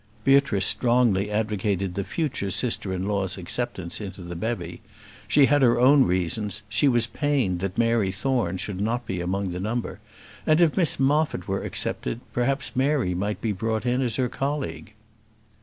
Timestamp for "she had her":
5.27-5.79